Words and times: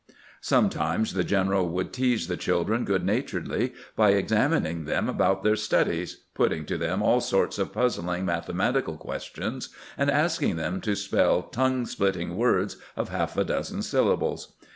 Sometimes 0.41 1.13
the 1.13 1.23
general 1.23 1.69
would 1.69 1.93
tease 1.93 2.25
the 2.27 2.35
children 2.35 2.85
good 2.85 3.05
naturedly 3.05 3.71
by 3.95 4.13
examining 4.13 4.85
them 4.85 5.07
about 5.07 5.43
their 5.43 5.55
studies, 5.55 6.21
putting 6.33 6.65
to 6.65 6.75
them 6.75 7.03
aU 7.03 7.19
sorts 7.19 7.59
of 7.59 7.71
puzzling 7.71 8.25
mathe 8.25 8.49
matical 8.49 8.97
questions, 8.97 9.69
and 9.95 10.09
asking 10.09 10.55
them 10.55 10.81
to 10.81 10.95
spell 10.95 11.43
tongue 11.43 11.85
split 11.85 12.15
ting 12.15 12.35
words 12.35 12.77
of 12.97 13.09
half 13.09 13.37
a 13.37 13.43
dozen 13.43 13.83
syllables. 13.83 14.53